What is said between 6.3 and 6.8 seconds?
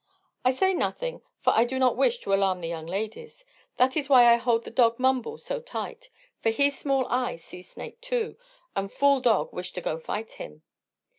for he